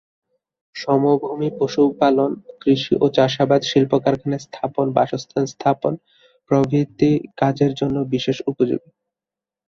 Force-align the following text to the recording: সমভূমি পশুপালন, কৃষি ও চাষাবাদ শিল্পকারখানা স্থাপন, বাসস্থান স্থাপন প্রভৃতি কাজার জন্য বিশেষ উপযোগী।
সমভূমি 0.75 1.49
পশুপালন, 1.59 2.31
কৃষি 2.61 2.93
ও 2.95 3.15
চাষাবাদ 3.15 3.61
শিল্পকারখানা 3.63 4.37
স্থাপন, 4.45 4.85
বাসস্থান 4.97 5.43
স্থাপন 5.53 5.93
প্রভৃতি 6.51 7.11
কাজার 7.39 7.71
জন্য 7.79 7.95
বিশেষ 8.13 8.37
উপযোগী। 8.47 8.89